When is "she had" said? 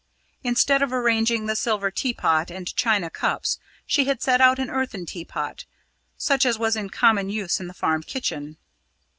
3.85-4.19